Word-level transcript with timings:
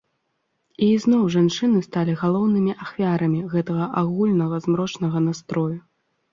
І 0.85 0.87
ізноў 0.93 1.21
жанчыны 1.35 1.81
сталі 1.89 2.17
галоўнымі 2.23 2.75
ахвярамі 2.87 3.45
гэтага 3.55 3.85
агульнага 4.03 4.55
змрочнага 4.67 5.27
настрою. 5.31 5.73